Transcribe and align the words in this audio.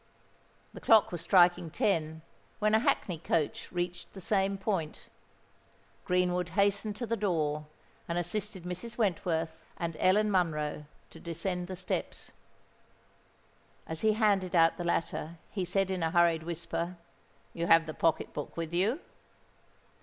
The 0.73 0.81
clock 0.81 1.11
was 1.11 1.21
striking 1.21 1.69
ten, 1.69 2.23
when 2.57 2.73
a 2.73 2.79
hackney 2.79 3.19
coach 3.19 3.71
reached 3.71 4.11
the 4.13 4.19
same 4.19 4.57
point. 4.57 5.09
Greenwood 6.05 6.49
hastened 6.49 6.95
to 6.95 7.05
the 7.05 7.15
door, 7.15 7.67
and 8.07 8.17
assisted 8.17 8.63
Mrs. 8.63 8.97
Wentworth 8.97 9.59
and 9.77 9.95
Ellen 9.99 10.31
Monroe 10.31 10.85
to 11.11 11.19
descend 11.19 11.67
the 11.67 11.75
steps. 11.75 12.31
As 13.85 14.01
he 14.01 14.13
handed 14.13 14.55
out 14.55 14.77
the 14.77 14.83
latter, 14.83 15.37
he 15.51 15.63
said, 15.63 15.91
in 15.91 16.01
a 16.01 16.09
hurried 16.09 16.41
whisper, 16.41 16.97
"You 17.53 17.67
have 17.67 17.85
the 17.85 17.93
pocket 17.93 18.33
book 18.33 18.57
with 18.57 18.73
you?" 18.73 19.01